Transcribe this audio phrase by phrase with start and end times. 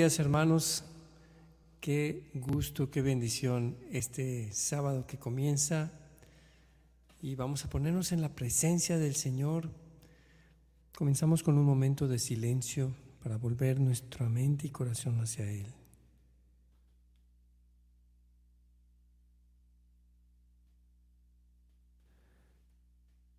[0.00, 0.82] Días hermanos.
[1.78, 5.92] Qué gusto, qué bendición este sábado que comienza.
[7.20, 9.70] Y vamos a ponernos en la presencia del Señor.
[10.96, 15.66] Comenzamos con un momento de silencio para volver nuestra mente y corazón hacia Él.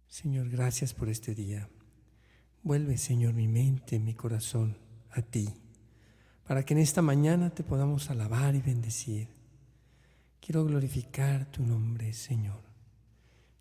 [0.07, 1.67] Señor, gracias por este día.
[2.61, 4.77] Vuelve, Señor, mi mente, mi corazón
[5.09, 5.49] a ti,
[6.51, 9.29] para que en esta mañana te podamos alabar y bendecir.
[10.41, 12.59] Quiero glorificar tu nombre, Señor.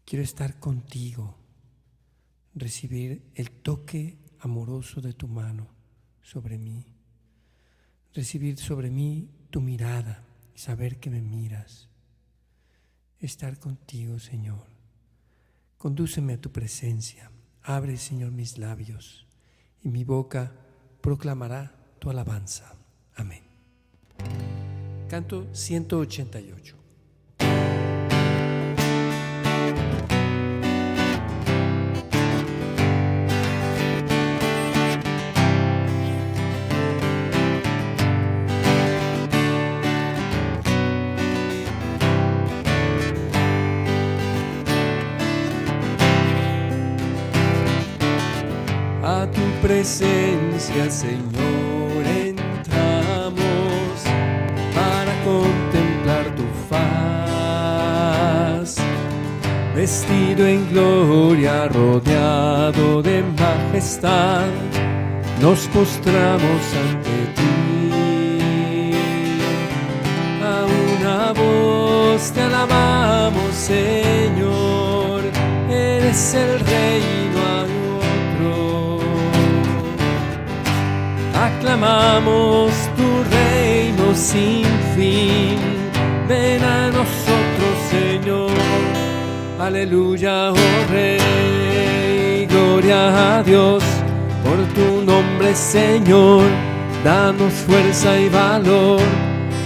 [0.04, 1.36] Quiero estar contigo,
[2.52, 5.68] recibir el toque amoroso de tu mano
[6.20, 6.84] sobre mí,
[8.12, 11.88] recibir sobre mí tu mirada y saber que me miras.
[13.20, 14.66] Estar contigo, Señor.
[15.78, 17.30] Condúceme a tu presencia.
[17.62, 19.28] Abre, Señor, mis labios
[19.80, 20.56] y mi boca
[21.00, 22.79] proclamará tu alabanza.
[23.16, 23.42] Amén.
[25.08, 26.80] Canto 188.
[49.02, 51.59] A tu presencia, Señor,
[59.80, 64.44] Vestido en gloria, rodeado de majestad,
[65.40, 68.92] nos postramos ante ti.
[70.44, 75.22] A una voz te alabamos, Señor,
[75.70, 77.02] eres el Rey,
[77.32, 77.72] no hay
[78.36, 79.00] otro.
[81.42, 85.58] Aclamamos tu reino sin fin.
[86.28, 88.69] Ven a nosotros, Señor.
[89.60, 92.46] Aleluya, oh Rey.
[92.46, 93.84] Gloria a Dios
[94.42, 96.44] por tu nombre, Señor.
[97.04, 99.02] Danos fuerza y valor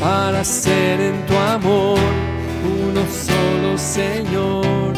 [0.01, 2.01] para ser en tu amor
[2.65, 4.93] uno solo, Señor.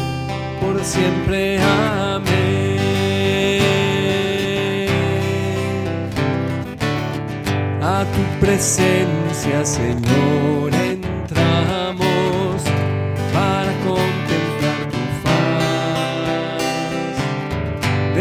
[0.59, 2.77] Por siempre, amén.
[7.81, 10.66] A tu presencia, Señor,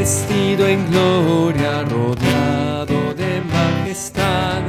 [0.08, 4.62] Vestido en gloria, rodeado de majestad,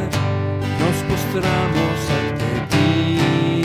[0.81, 3.63] nos postramos ante ti.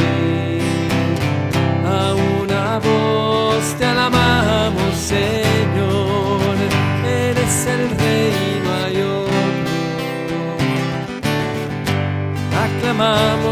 [1.87, 2.13] A
[2.43, 6.57] una voz te alabamos, Señor,
[7.07, 8.61] eres el Rey,
[9.01, 10.13] otro.
[12.67, 13.52] Aclamamos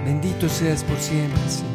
[0.04, 1.70] Bendito seas por siempre, Señor.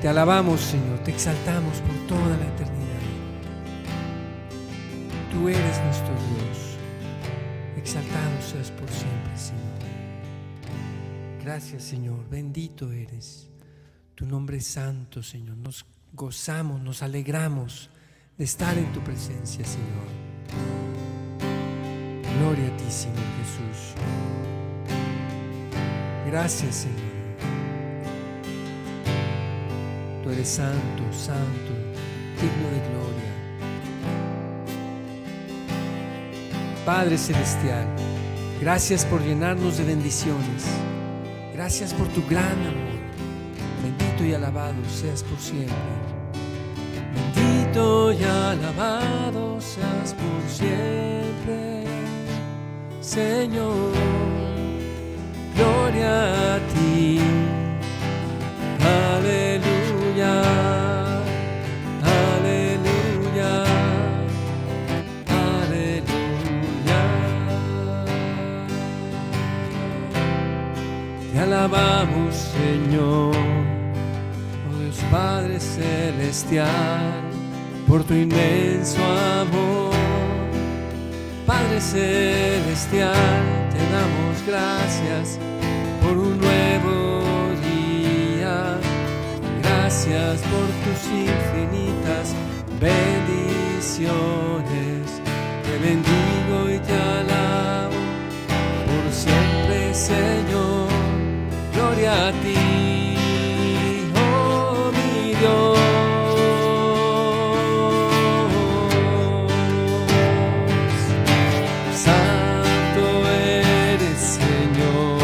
[0.00, 3.02] Te alabamos, Señor, te exaltamos por toda la eternidad.
[5.32, 6.61] Tú eres nuestro Dios.
[8.52, 9.62] Seas por siempre, Señor.
[11.42, 12.28] Gracias, Señor.
[12.28, 13.48] Bendito eres.
[14.14, 15.56] Tu nombre es santo, Señor.
[15.56, 17.88] Nos gozamos, nos alegramos
[18.36, 20.06] de estar en tu presencia, Señor.
[22.38, 23.94] Gloria a ti, Señor Jesús.
[26.26, 27.12] Gracias, Señor.
[30.22, 31.72] Tú eres santo, santo,
[32.38, 33.32] digno de gloria.
[36.84, 37.86] Padre Celestial,
[38.62, 40.64] gracias por llenarnos de bendiciones.
[41.52, 43.02] Gracias por tu gran amor.
[43.82, 45.74] Bendito y alabado seas por siempre.
[47.34, 51.84] Bendito y alabado seas por siempre,
[53.00, 53.92] Señor.
[55.56, 57.41] Gloria a ti.
[71.52, 73.36] Alabamos, Señor.
[74.68, 77.20] Oh Dios Padre Celestial,
[77.86, 78.98] por tu inmenso
[79.40, 79.92] amor.
[81.46, 83.14] Padre Celestial,
[83.72, 85.38] te damos gracias
[86.02, 87.22] por un nuevo
[87.70, 88.78] día.
[89.62, 92.34] Gracias por tus infinitas
[92.80, 94.12] bendiciones.
[95.64, 98.00] Te bendigo y te alabo
[98.86, 100.81] por siempre, Señor.
[102.04, 102.56] A ti,
[104.16, 105.78] oh Dios.
[111.94, 115.20] Santo eres, Señor,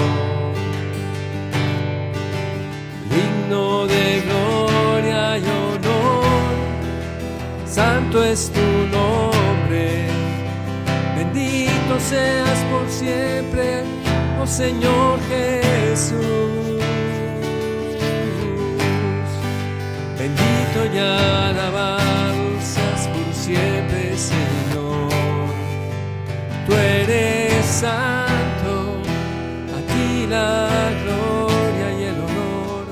[3.10, 6.54] digno de gloria y honor.
[7.66, 8.60] Santo es tu
[8.96, 10.06] nombre,
[11.16, 13.82] bendito seas por siempre,
[14.40, 16.67] oh Señor Jesús.
[20.98, 25.08] Alabado seas por siempre, Señor.
[26.66, 29.00] Tú eres santo,
[29.76, 30.68] a ti la
[31.02, 32.86] gloria y el honor.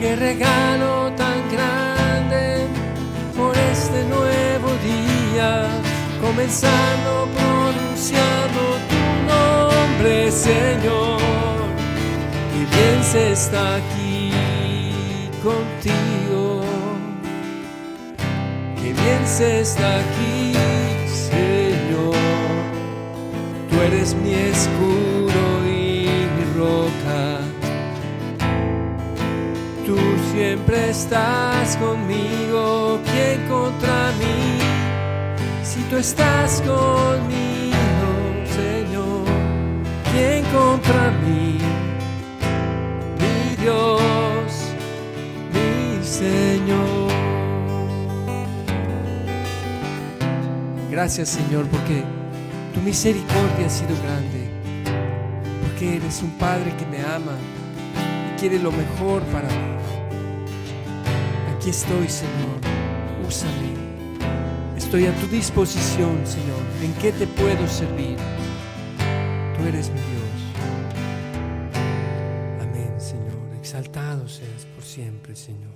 [0.00, 2.66] Qué regalo tan grande
[3.36, 5.68] por este nuevo día,
[6.20, 8.60] comenzando pronunciando
[8.90, 11.20] tu nombre, Señor.
[12.58, 14.32] Y bien se está aquí
[15.42, 16.33] contigo.
[19.36, 20.52] Se está aquí,
[21.08, 22.14] Señor.
[23.68, 26.06] Tú eres mi escudo y
[26.36, 27.40] mi roca.
[29.84, 29.96] Tú
[30.32, 33.00] siempre estás conmigo.
[33.10, 34.58] ¿Quién contra mí?
[35.64, 38.10] Si tú estás conmigo,
[38.54, 39.24] Señor.
[40.12, 41.58] ¿Quién contra mí?
[43.18, 44.52] Mi Dios,
[45.52, 46.53] mi Señor.
[50.94, 52.04] Gracias, Señor, porque
[52.72, 54.48] tu misericordia ha sido grande.
[55.60, 57.36] Porque eres un Padre que me ama
[58.30, 59.74] y quiere lo mejor para mí.
[61.52, 62.60] Aquí estoy, Señor.
[63.26, 63.74] Úsame.
[64.76, 66.62] Estoy a tu disposición, Señor.
[66.80, 68.16] ¿En qué te puedo servir?
[69.58, 70.38] Tú eres mi Dios.
[72.62, 73.56] Amén, Señor.
[73.58, 75.74] Exaltado seas por siempre, Señor.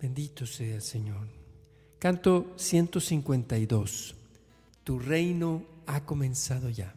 [0.00, 1.41] Bendito seas, Señor.
[2.02, 4.16] Canto 152.
[4.82, 6.92] Tu reino ha comenzado ya.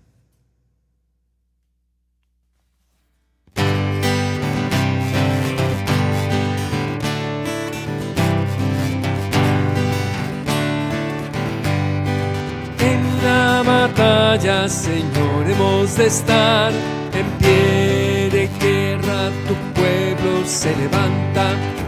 [12.79, 16.73] En la batalla, Señor, hemos de estar
[17.13, 19.29] en pie de guerra.
[19.47, 21.84] Tu pueblo se levanta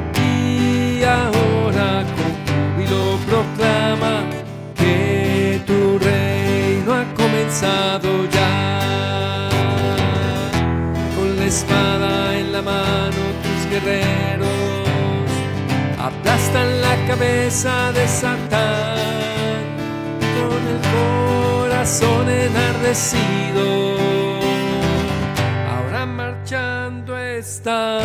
[3.38, 4.24] júbilo proclama
[4.76, 9.50] que tu reino ha comenzado ya.
[11.16, 14.48] Con la espada en la mano, tus guerreros
[16.00, 19.66] aplastan la cabeza de Satán
[20.38, 23.98] con el corazón enardecido.
[25.74, 28.00] Ahora marchando está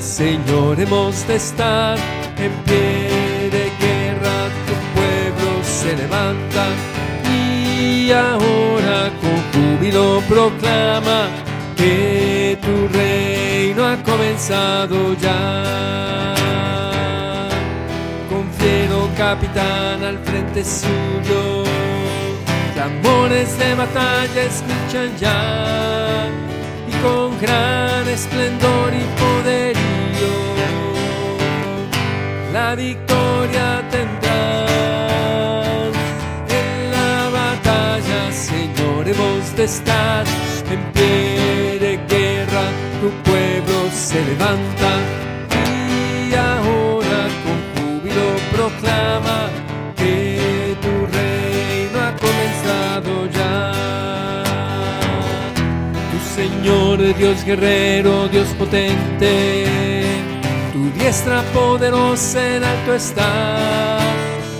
[0.00, 1.98] Señor, hemos de estar
[2.38, 4.48] en pie de guerra.
[4.66, 6.68] Tu pueblo se levanta
[7.30, 11.28] y ahora con júbilo proclama
[11.76, 16.34] que tu reino ha comenzado ya
[18.30, 21.64] con fiero capitán al frente suyo.
[22.74, 26.30] Tambores de batalla escuchan ya
[27.02, 29.86] con gran esplendor y poderío
[32.56, 34.32] la victoria tendrán.
[36.60, 40.24] En la batalla, Señor, hemos de estar
[40.70, 42.66] en pie de guerra.
[43.00, 44.92] Tu pueblo se levanta
[56.96, 59.66] Dios guerrero, Dios potente,
[60.98, 63.98] diestra poderosa en alto está,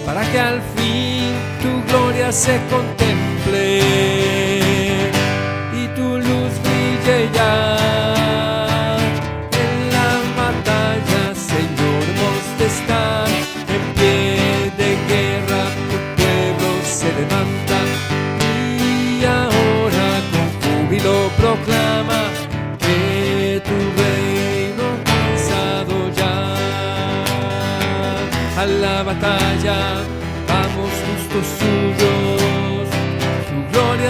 [0.04, 4.25] para que al fin tu gloria se contemple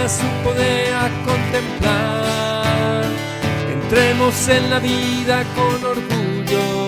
[0.09, 3.03] su poder a contemplar.
[3.73, 6.87] Entremos en la vida con orgullo,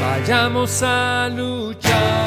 [0.00, 2.26] vayamos a luchar.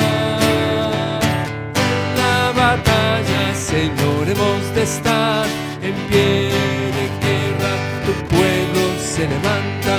[2.15, 5.45] La batalla, Señor, hemos de estar
[5.81, 6.51] en pie
[6.97, 7.73] de guerra,
[8.05, 9.95] tu pueblo se levanta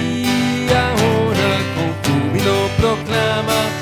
[0.00, 3.81] y ahora con júbilo proclama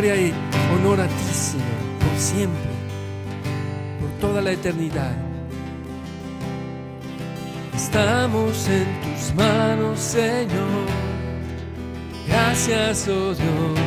[0.00, 0.32] Gloria y
[0.76, 1.66] honor a ti, Señor,
[1.98, 2.70] por siempre,
[3.98, 5.16] por toda la eternidad.
[7.74, 10.86] Estamos en tus manos, Señor.
[12.28, 13.80] Gracias, oh Dios,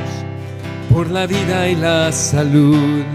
[0.94, 3.06] por la vida y la salud.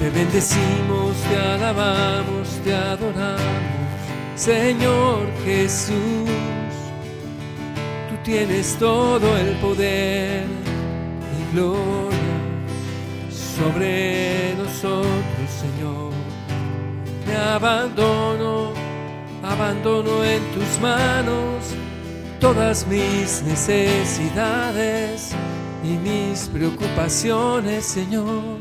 [0.00, 3.38] Te bendecimos, te alabamos, te adoramos,
[4.34, 6.28] Señor Jesús.
[8.08, 10.57] Tú tienes todo el poder
[11.52, 12.38] gloria
[13.30, 16.12] sobre nosotros, Señor.
[17.26, 18.72] Me abandono,
[19.42, 21.74] abandono en tus manos
[22.40, 25.32] todas mis necesidades
[25.82, 28.58] y mis preocupaciones, Señor.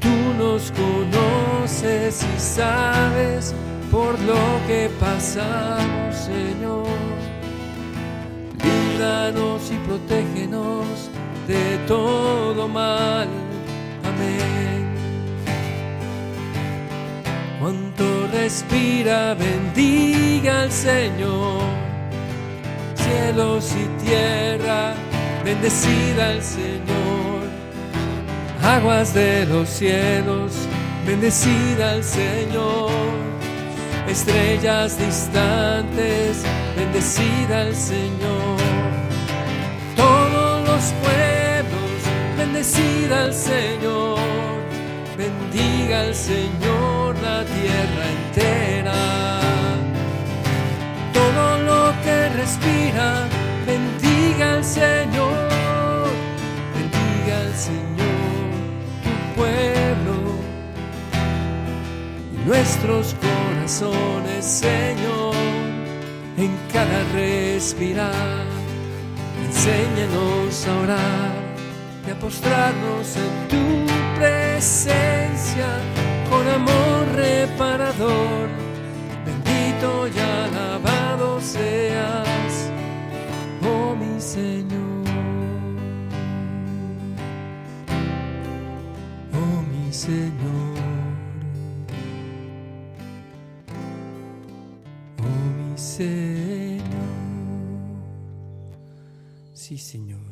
[0.00, 0.08] Tú
[0.38, 3.54] nos conoces y sabes
[3.90, 6.86] por lo que pasamos, Señor.
[8.62, 11.10] Líbranos y protégenos
[11.48, 13.26] de todo mal.
[14.04, 14.86] Amén.
[17.58, 21.62] Cuanto respira, bendiga al Señor.
[22.94, 24.94] Cielos y tierra,
[25.42, 27.48] bendecida al Señor.
[28.62, 30.52] Aguas de los cielos,
[31.06, 32.90] bendecida al Señor.
[34.06, 36.44] Estrellas distantes,
[36.76, 38.58] bendecida al Señor.
[39.96, 41.17] Todos los pueblos,
[42.58, 44.18] bendecida al Señor.
[45.16, 49.40] Bendiga al Señor la tierra entera.
[51.12, 53.28] Todo lo que respira,
[53.64, 56.08] bendiga al Señor.
[56.74, 58.50] Bendiga al Señor
[59.04, 60.16] tu pueblo
[62.32, 65.34] y nuestros corazones, Señor,
[66.36, 68.46] en cada respirar.
[69.46, 71.47] Enséñanos a orar
[72.06, 75.68] a postrarnos en tu presencia
[76.30, 78.48] con amor reparador.
[79.26, 82.70] Bendito y alabado seas,
[83.62, 85.04] oh mi Señor.
[89.34, 90.78] Oh mi Señor.
[95.18, 96.78] Oh mi Señor.
[99.52, 100.27] Sí, Señor.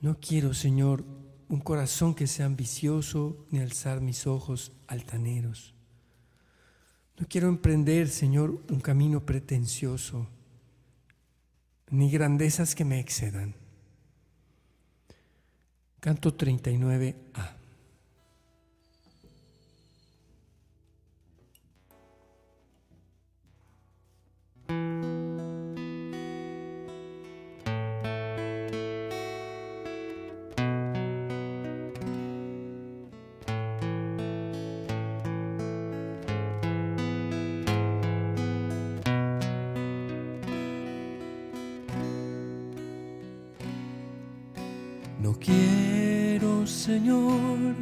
[0.00, 1.04] No quiero, Señor,
[1.48, 5.74] un corazón que sea ambicioso ni alzar mis ojos altaneros.
[7.18, 10.28] No quiero emprender, Señor, un camino pretencioso,
[11.90, 13.56] ni grandezas que me excedan.
[16.00, 17.57] Canto 39a.
[46.88, 47.76] Señor,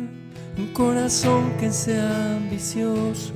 [0.58, 3.34] un corazón que sea ambicioso,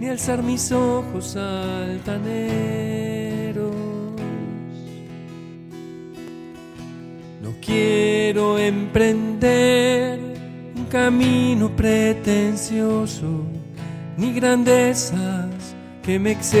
[0.00, 2.46] ni alzar mis ojos altaneros.
[7.42, 10.18] No quiero emprender
[10.74, 13.44] un camino pretencioso,
[14.16, 16.56] ni grandezas que me excedan.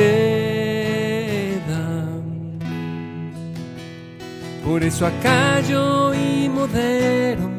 [4.62, 7.55] Por eso acallo y modero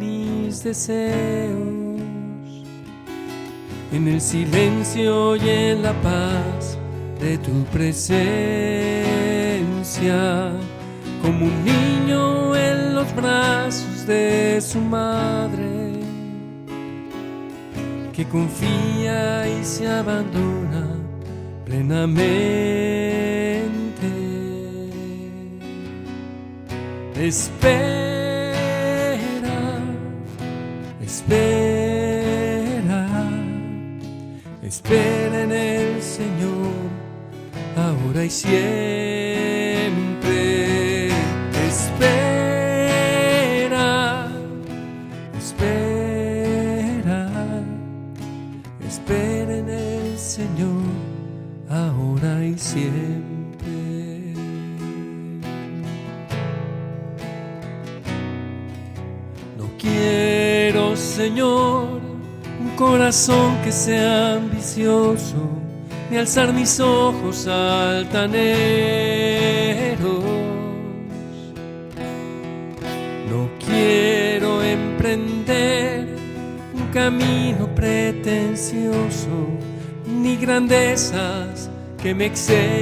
[0.57, 2.01] mis deseos
[3.91, 6.77] en el silencio y en la paz
[7.19, 8.21] de tu presencia,
[11.21, 15.93] como un niño en los brazos de su madre,
[18.13, 20.87] que confía y se abandona
[21.65, 22.57] plenamente.
[27.15, 28.16] Espera,
[31.27, 33.05] espera,
[34.63, 36.71] espera en el Señor,
[37.75, 39.26] ahora y siempre.
[62.77, 65.49] Corazón que sea ambicioso,
[66.11, 68.37] ni alzar mis ojos altaneros.
[73.31, 76.15] No quiero emprender
[76.75, 79.47] un camino pretencioso,
[80.05, 82.77] ni grandezas que me excedan.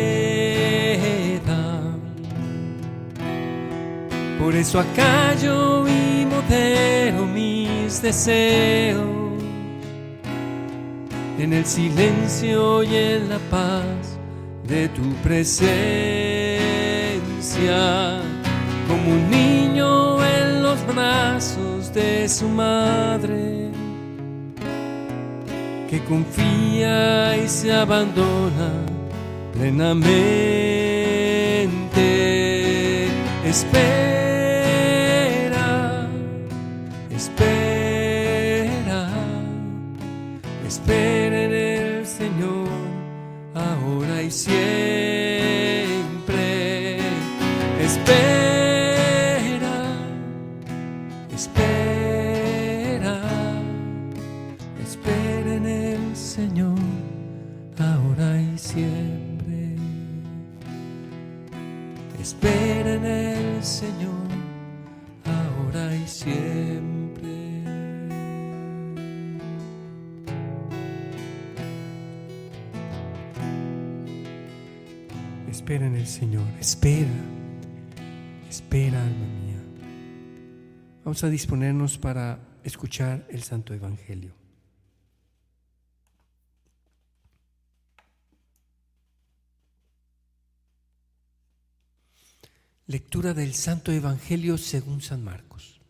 [4.39, 9.24] Por eso acallo y modero mis deseos
[11.37, 14.17] en el silencio y en la paz
[14.67, 16.61] de tu presencia,
[18.87, 23.69] como un niño en los brazos de su madre,
[25.89, 28.71] que confía y se abandona
[29.53, 30.55] plenamente.
[33.45, 34.24] Espera,
[56.35, 56.77] Señor,
[57.79, 59.77] ahora y siempre.
[62.19, 64.27] Espera en el Señor,
[65.23, 67.63] ahora y siempre.
[75.49, 77.07] Espera en el Señor, espera,
[78.49, 79.63] espera alma mía.
[81.05, 84.44] Vamos a disponernos para escuchar el Santo Evangelio.
[92.87, 95.81] Lectura del Santo Evangelio según San Marcos.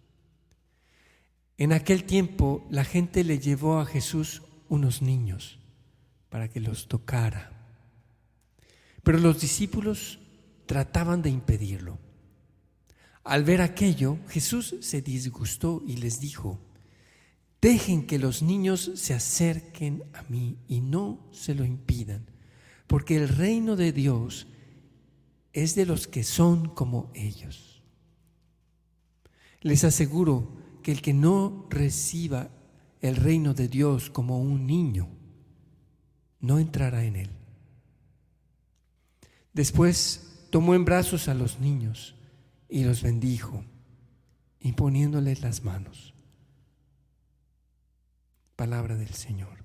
[1.57, 5.59] En aquel tiempo la gente le llevó a Jesús unos niños
[6.29, 7.51] para que los tocara.
[9.03, 10.19] Pero los discípulos
[10.67, 11.99] trataban de impedirlo.
[13.25, 16.61] Al ver aquello, Jesús se disgustó y les dijo,
[17.61, 22.25] dejen que los niños se acerquen a mí y no se lo impidan,
[22.87, 24.47] porque el reino de Dios
[25.55, 27.81] es de los que son como ellos.
[29.61, 30.51] Les aseguro
[30.83, 32.49] que el que no reciba
[33.01, 35.07] el reino de Dios como un niño,
[36.41, 37.29] no entrará en él.
[39.53, 42.15] Después tomó en brazos a los niños
[42.67, 43.63] y los bendijo,
[44.59, 46.13] imponiéndoles las manos.
[48.57, 49.64] Palabra del Señor.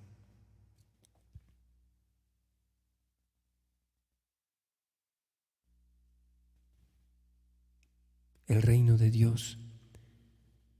[8.50, 9.60] El reino de Dios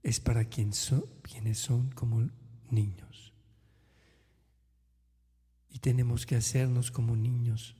[0.03, 0.77] es para quienes
[1.53, 2.29] son como
[2.69, 3.33] niños.
[5.69, 7.77] Y tenemos que hacernos como niños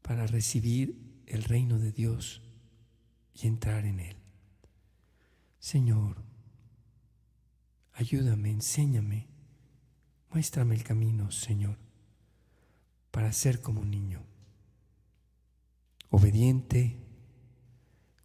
[0.00, 2.40] para recibir el reino de Dios
[3.34, 4.16] y entrar en él.
[5.58, 6.24] Señor,
[7.92, 9.28] ayúdame, enséñame,
[10.30, 11.76] muéstrame el camino, Señor,
[13.10, 14.24] para ser como un niño,
[16.08, 17.09] obediente,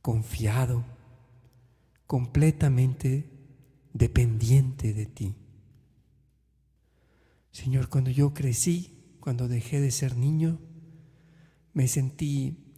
[0.06, 0.86] confiado,
[2.06, 3.28] completamente
[3.92, 5.34] dependiente de ti.
[7.52, 10.60] Señor, cuando yo crecí, cuando dejé de ser niño,
[11.74, 12.72] me sentí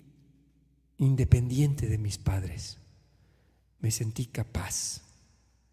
[0.96, 2.78] independiente de mis padres.
[3.82, 5.02] Me sentí capaz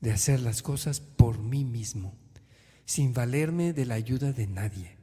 [0.01, 2.17] de hacer las cosas por mí mismo,
[2.85, 4.97] sin valerme de la ayuda de nadie.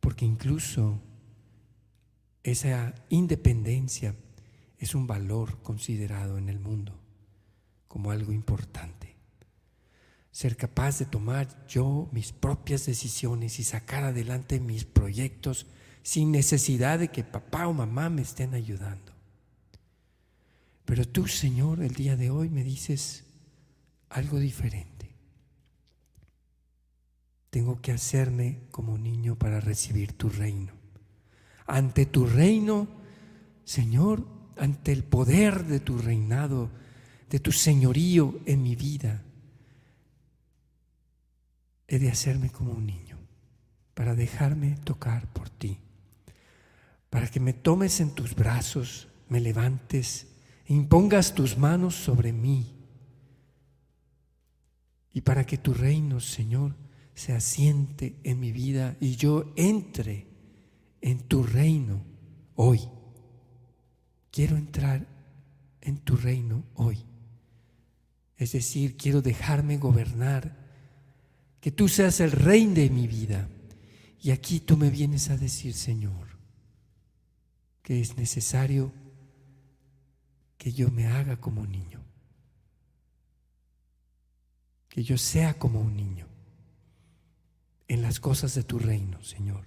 [0.00, 1.00] Porque incluso
[2.42, 4.16] esa independencia,
[4.84, 7.00] es un valor considerado en el mundo
[7.88, 9.16] como algo importante.
[10.30, 15.66] Ser capaz de tomar yo mis propias decisiones y sacar adelante mis proyectos
[16.02, 19.12] sin necesidad de que papá o mamá me estén ayudando.
[20.84, 23.24] Pero tú, Señor, el día de hoy me dices
[24.10, 25.14] algo diferente.
[27.48, 30.72] Tengo que hacerme como niño para recibir tu reino.
[31.66, 32.88] Ante tu reino,
[33.64, 36.70] Señor, ante el poder de tu reinado,
[37.30, 39.22] de tu señorío en mi vida,
[41.88, 43.18] he de hacerme como un niño
[43.94, 45.78] para dejarme tocar por ti,
[47.10, 50.26] para que me tomes en tus brazos, me levantes
[50.66, 52.74] e impongas tus manos sobre mí
[55.12, 56.74] y para que tu reino, Señor,
[57.14, 60.26] se asiente en mi vida y yo entre
[61.00, 62.02] en tu reino
[62.56, 62.80] hoy.
[64.34, 65.06] Quiero entrar
[65.80, 66.98] en tu reino hoy.
[68.36, 70.56] Es decir, quiero dejarme gobernar,
[71.60, 73.48] que tú seas el rey de mi vida.
[74.20, 76.26] Y aquí tú me vienes a decir, Señor,
[77.82, 78.92] que es necesario
[80.58, 82.04] que yo me haga como un niño
[84.94, 86.28] que yo sea como un niño
[87.88, 89.64] en las cosas de tu reino, Señor,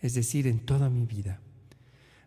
[0.00, 1.42] es decir, en toda mi vida.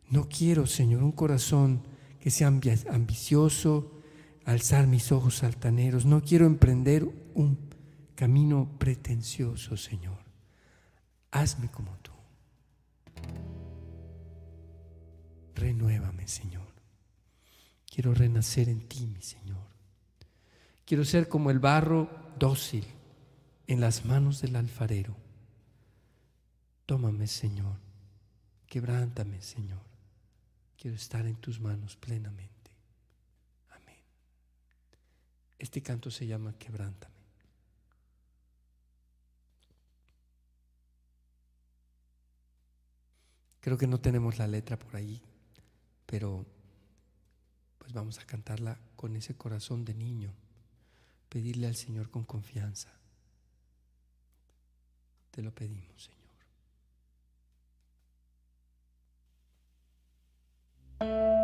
[0.09, 1.81] No quiero, Señor, un corazón
[2.19, 3.91] que sea ambicioso,
[4.45, 6.05] alzar mis ojos altaneros.
[6.05, 7.57] No quiero emprender un
[8.15, 10.17] camino pretencioso, Señor.
[11.31, 12.11] Hazme como tú.
[15.55, 16.65] Renuévame, Señor.
[17.89, 19.65] Quiero renacer en ti, mi Señor.
[20.85, 22.85] Quiero ser como el barro dócil
[23.67, 25.15] en las manos del alfarero.
[26.85, 27.77] Tómame, Señor,
[28.67, 29.94] quebrántame, Señor.
[30.85, 32.69] Quiero estar en tus manos plenamente.
[33.71, 33.97] Amén.
[35.57, 37.15] Este canto se llama Quebrántame.
[43.61, 45.19] Creo que no tenemos la letra por ahí,
[46.05, 46.45] pero
[47.79, 50.35] pues vamos a cantarla con ese corazón de niño
[51.29, 52.93] pedirle al Señor con confianza.
[55.31, 56.24] Te lo pedimos, Señor.
[61.01, 61.34] you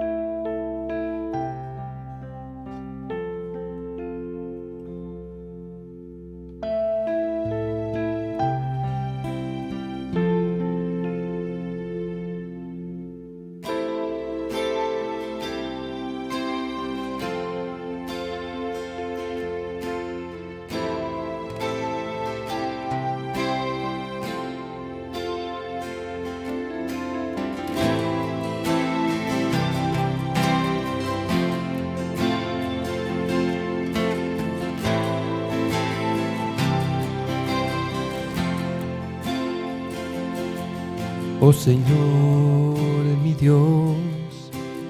[41.51, 42.77] Oh Señor,
[43.21, 43.97] mi Dios,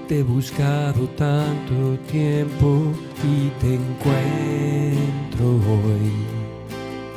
[0.08, 2.94] te he buscado tanto tiempo
[3.24, 6.12] y te encuentro hoy.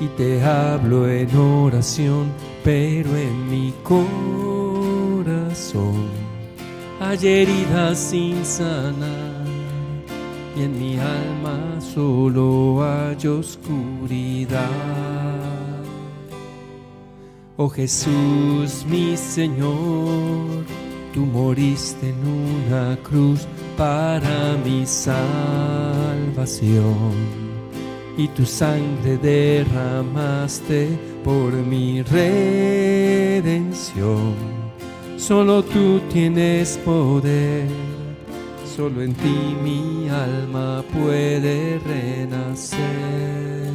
[0.00, 2.33] Y te hablo en oración,
[2.64, 4.38] pero en mi corazón
[6.98, 9.44] hay heridas sin sanar
[10.57, 14.84] y en mi alma solo hay oscuridad.
[17.66, 20.66] Oh Jesús, mi Señor,
[21.14, 22.16] tú moriste en
[22.68, 25.24] una cruz para mi salvación
[28.18, 30.90] y tu sangre derramaste
[31.24, 33.55] por mi redención.
[35.16, 37.66] Solo tú tienes poder,
[38.77, 43.73] solo en ti mi alma puede renacer.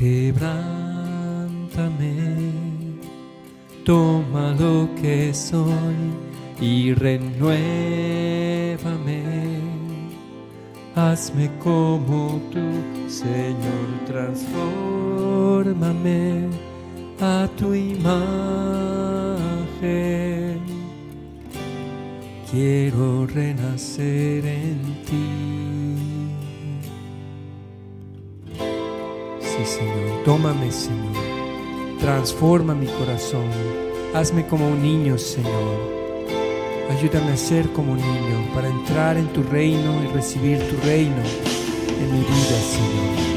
[0.00, 2.16] Quebrántame,
[3.84, 5.96] toma lo que soy
[6.58, 7.52] y renuévame.
[10.94, 12.60] Hazme como tú,
[13.08, 16.48] Señor, transfórmame
[17.20, 18.30] a tu imagen.
[22.50, 25.59] Quiero renacer en ti.
[29.64, 31.14] Señor, tómame, Señor.
[32.00, 33.46] Transforma mi corazón.
[34.14, 36.00] Hazme como un niño, Señor.
[36.90, 41.22] Ayúdame a ser como un niño para entrar en tu reino y recibir tu reino
[42.00, 43.30] en mi vida, Señor.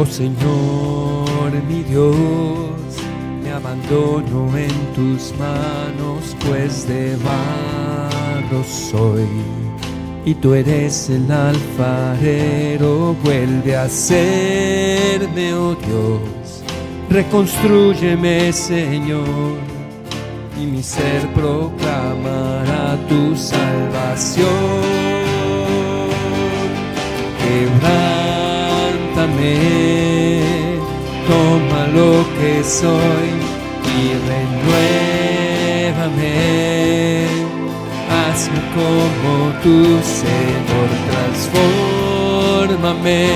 [0.00, 2.77] Oh Señor, mi Dios,
[3.58, 9.26] abandono en tus manos, pues de barro soy.
[10.24, 16.62] Y tú eres el alfarero, vuelve a serme, oh Dios,
[17.10, 19.56] reconstrúyeme, Señor,
[20.60, 24.46] y mi ser proclamará tu salvación.
[27.42, 28.28] Quebrántame,
[31.26, 33.37] toma lo que soy
[33.98, 36.36] y renuévame.
[38.10, 39.32] Hazme como
[39.62, 39.76] tu
[40.20, 40.90] Señor,
[42.68, 43.26] transfórmame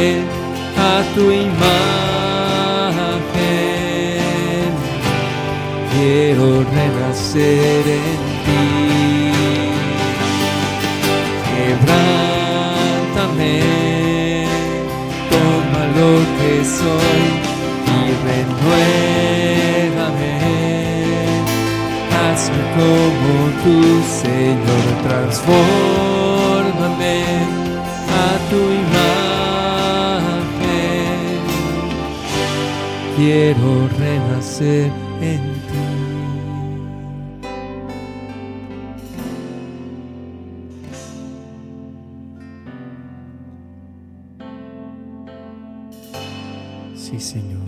[0.78, 0.80] a
[1.14, 1.52] tu imagen.
[5.92, 6.46] Quiero
[6.76, 8.66] renacer en ti.
[11.48, 13.56] Quebrántame,
[15.30, 17.24] toma lo que soy
[17.96, 19.11] y renuévame.
[22.74, 23.76] Como tu
[24.08, 27.16] Señor, transfórmame
[28.08, 28.10] a
[28.50, 29.12] tu imagen.
[33.16, 35.86] Quiero renacer en ti.
[46.96, 47.60] Sí, Señor.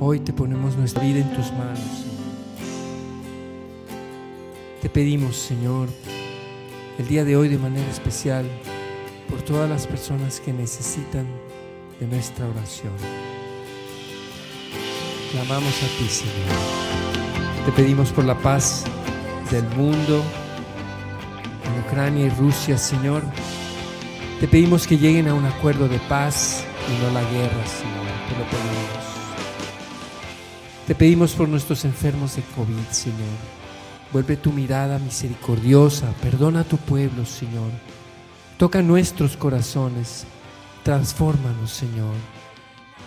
[0.00, 2.13] Hoy te ponemos nuestra vida en tus manos.
[4.84, 5.88] Te pedimos, Señor,
[6.98, 8.44] el día de hoy de manera especial,
[9.30, 11.26] por todas las personas que necesitan
[11.98, 12.92] de nuestra oración.
[15.32, 17.64] Clamamos a ti, Señor.
[17.64, 18.84] Te pedimos por la paz
[19.50, 20.22] del mundo,
[21.64, 23.22] en Ucrania y Rusia, Señor.
[24.38, 28.04] Te pedimos que lleguen a un acuerdo de paz y no la guerra, Señor.
[28.28, 29.04] Te lo pedimos.
[30.86, 33.63] Te pedimos por nuestros enfermos de COVID, Señor.
[34.14, 37.72] Vuelve tu mirada misericordiosa, perdona a tu pueblo, Señor.
[38.56, 40.24] Toca nuestros corazones,
[40.84, 42.14] transfórmanos, Señor.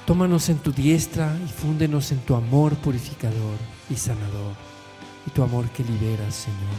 [0.05, 3.55] Tómanos en tu diestra y fúndenos en tu amor purificador
[3.89, 4.53] y sanador,
[5.25, 6.75] y tu amor que libera, Señor.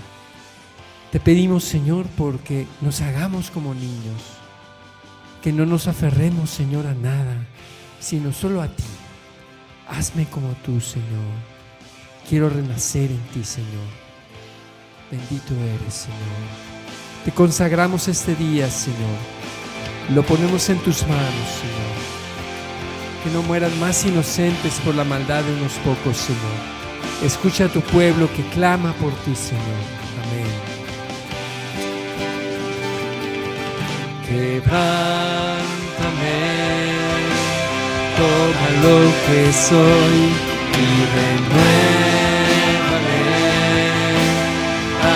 [1.10, 4.20] Te pedimos, Señor, porque nos hagamos como niños,
[5.42, 7.46] que no nos aferremos, Señor, a nada,
[7.98, 8.84] sino solo a ti.
[9.88, 11.32] Hazme como tú, Señor.
[12.28, 14.07] Quiero renacer en ti, Señor.
[15.10, 16.18] Bendito eres, Señor.
[17.24, 19.18] Te consagramos este día, Señor.
[20.14, 21.96] Lo ponemos en tus manos, Señor.
[23.24, 26.78] Que no mueran más inocentes por la maldad de unos pocos, Señor.
[27.22, 29.82] Escucha a tu pueblo que clama por ti, Señor.
[30.24, 30.46] Amén.
[34.26, 34.78] Quebrántame,
[38.18, 40.18] toma lo que soy
[40.76, 42.07] y renuévame.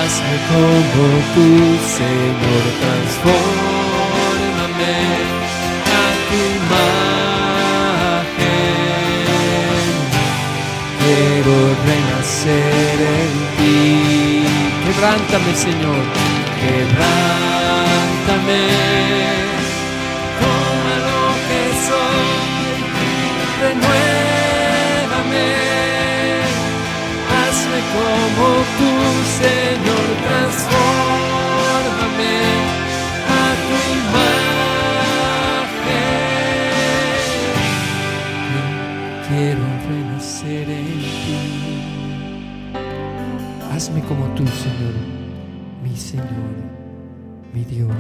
[0.02, 1.48] Hazme como tu
[1.98, 3.38] Señor, transfórmame
[5.86, 7.22] a tu imagen.
[10.98, 11.54] Quiero
[11.86, 13.86] renacer en ti.
[14.84, 16.02] Quebrántame, Señor,
[16.60, 17.42] quebrántame.
[28.76, 28.90] Tu
[29.40, 32.36] Señor, transfórmame
[33.28, 33.30] a
[33.66, 36.12] tu imagen.
[39.28, 41.40] Quiero renacer en ti.
[43.72, 44.94] Hazme como tú, Señor,
[45.82, 46.54] mi Señor,
[47.54, 47.96] mi Dios.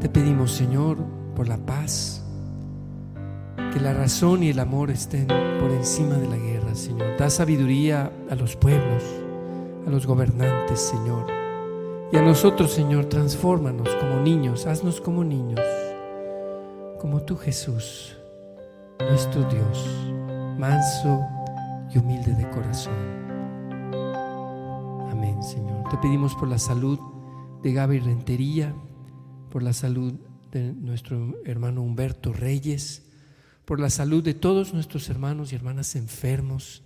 [0.00, 0.98] Te pedimos, Señor,
[1.34, 2.23] por la paz,
[3.56, 7.16] que la razón y el amor estén por encima de la guerra, Señor.
[7.18, 9.02] Da sabiduría a los pueblos,
[9.86, 11.26] a los gobernantes, Señor.
[12.12, 15.60] Y a nosotros, Señor, transfórmanos como niños, haznos como niños,
[17.00, 18.16] como tú, Jesús,
[19.00, 19.88] nuestro Dios,
[20.58, 21.20] manso
[21.92, 22.94] y humilde de corazón.
[25.10, 25.88] Amén, Señor.
[25.90, 26.98] Te pedimos por la salud
[27.62, 28.74] de Gaby Rentería,
[29.50, 30.14] por la salud
[30.52, 33.10] de nuestro hermano Humberto Reyes,
[33.64, 36.82] por la salud de todos nuestros hermanos y hermanas enfermos.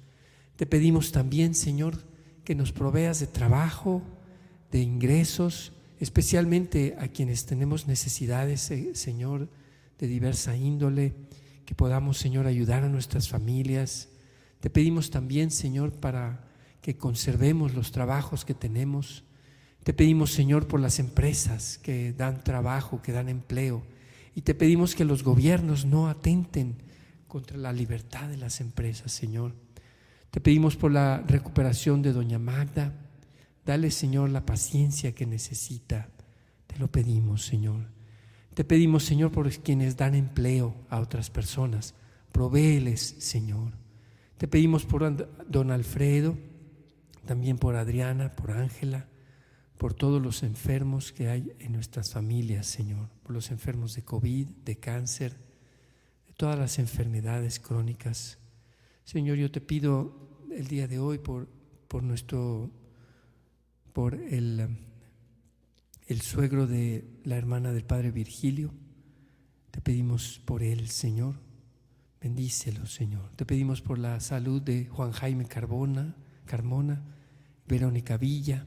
[0.56, 2.04] Te pedimos también, Señor,
[2.44, 4.02] que nos proveas de trabajo,
[4.70, 9.48] de ingresos, especialmente a quienes tenemos necesidades, eh, Señor,
[9.98, 11.14] de diversa índole,
[11.64, 14.08] que podamos, Señor, ayudar a nuestras familias.
[14.60, 16.48] Te pedimos también, Señor, para
[16.80, 19.24] que conservemos los trabajos que tenemos,
[19.84, 23.82] Te pedimos, Señor, por las empresas que dan trabajo, que dan empleo.
[24.34, 26.76] Y te pedimos que los gobiernos no atenten
[27.26, 29.54] contra la libertad de las empresas, Señor.
[30.30, 32.92] Te pedimos por la recuperación de Doña Magda.
[33.64, 36.08] Dale, Señor, la paciencia que necesita.
[36.66, 37.86] Te lo pedimos, Señor.
[38.54, 41.94] Te pedimos, Señor, por quienes dan empleo a otras personas.
[42.32, 43.72] Provéeles, Señor.
[44.36, 46.36] Te pedimos por don Alfredo,
[47.26, 49.07] también por Adriana, por Ángela,
[49.78, 54.48] por todos los enfermos que hay en nuestras familias, Señor, por los enfermos de COVID,
[54.64, 55.36] de cáncer,
[56.26, 58.38] de todas las enfermedades crónicas.
[59.04, 61.48] Señor, yo te pido el día de hoy por,
[61.86, 62.72] por nuestro,
[63.92, 64.76] por el,
[66.08, 68.74] el suegro de la hermana del Padre Virgilio,
[69.70, 71.36] te pedimos por él, Señor,
[72.20, 73.30] bendícelo, Señor.
[73.36, 77.04] Te pedimos por la salud de Juan Jaime Carbona, Carmona,
[77.68, 78.66] Verónica Villa,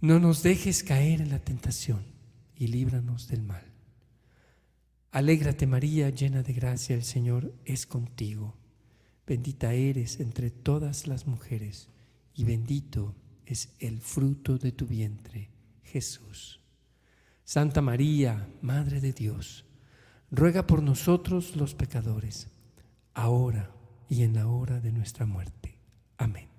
[0.00, 2.04] no nos dejes caer en la tentación
[2.56, 3.64] y líbranos del mal.
[5.10, 8.56] Alégrate María, llena de gracia, el Señor es contigo.
[9.26, 11.88] Bendita eres entre todas las mujeres
[12.34, 15.50] y bendito es el fruto de tu vientre,
[15.82, 16.60] Jesús.
[17.44, 19.64] Santa María, Madre de Dios,
[20.30, 22.48] ruega por nosotros los pecadores,
[23.12, 23.74] ahora
[24.08, 25.76] y en la hora de nuestra muerte.
[26.16, 26.49] Amén.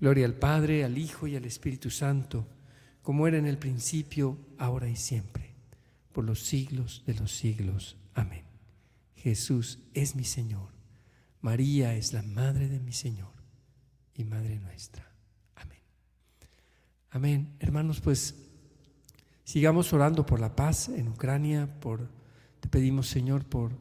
[0.00, 2.46] Gloria al Padre, al Hijo y al Espíritu Santo,
[3.02, 5.54] como era en el principio, ahora y siempre,
[6.12, 7.98] por los siglos de los siglos.
[8.14, 8.44] Amén.
[9.14, 10.70] Jesús es mi Señor.
[11.42, 13.32] María es la Madre de mi Señor
[14.14, 15.06] y Madre nuestra.
[15.56, 15.80] Amén.
[17.10, 17.56] Amén.
[17.58, 18.34] Hermanos, pues
[19.44, 22.08] sigamos orando por la paz en Ucrania, por,
[22.60, 23.72] te pedimos Señor, por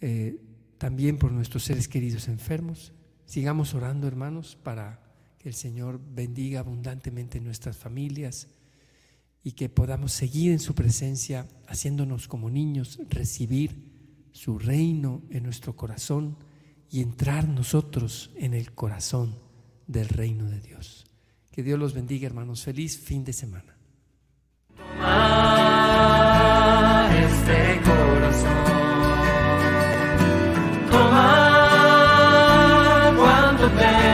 [0.00, 0.40] eh,
[0.78, 2.94] también por nuestros seres queridos enfermos.
[3.26, 5.09] Sigamos orando, hermanos, para
[5.40, 8.46] que el Señor bendiga abundantemente nuestras familias
[9.42, 13.88] y que podamos seguir en su presencia haciéndonos como niños, recibir
[14.32, 16.36] su reino en nuestro corazón
[16.90, 19.38] y entrar nosotros en el corazón
[19.86, 21.06] del reino de Dios.
[21.50, 22.62] Que Dios los bendiga, hermanos.
[22.62, 23.78] Feliz fin de semana.
[24.76, 25.08] Toma
[27.18, 28.64] este corazón.
[30.90, 31.54] Toma
[33.16, 34.09] cuando te...